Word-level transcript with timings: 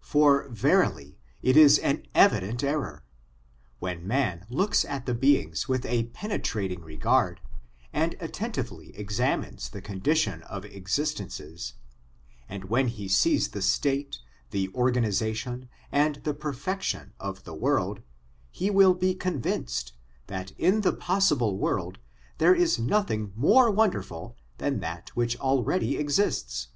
For 0.00 0.48
verily 0.48 1.18
it 1.42 1.54
is 1.54 1.78
an 1.78 2.04
evident 2.14 2.64
error. 2.64 3.02
When 3.78 4.06
man 4.08 4.46
looks 4.48 4.86
at 4.86 5.04
the 5.04 5.12
beings 5.12 5.68
with 5.68 5.84
a 5.84 6.04
penetrating 6.04 6.80
regard, 6.80 7.42
and 7.92 8.16
attentively 8.18 8.96
examines 8.98 9.68
the 9.68 9.82
condition 9.82 10.42
of 10.44 10.64
existences, 10.64 11.74
and 12.48 12.64
when 12.70 12.88
he 12.88 13.06
sees 13.06 13.48
the 13.50 13.60
state, 13.60 14.16
the 14.50 14.70
organisation, 14.74 15.68
and 15.92 16.22
the 16.24 16.32
perfection 16.32 17.12
of 17.20 17.44
the 17.44 17.52
world, 17.54 18.00
he 18.50 18.70
will 18.70 18.94
be 18.94 19.12
convinced 19.14 19.92
that 20.28 20.52
in 20.52 20.80
the 20.80 20.94
possible 20.94 21.58
world 21.58 21.98
there 22.38 22.54
is 22.54 22.78
nothing 22.78 23.30
more 23.36 23.70
wonderful 23.70 24.38
than 24.56 24.80
that 24.80 25.10
which 25.14 25.36
already 25.38 25.98
exists. 25.98 26.68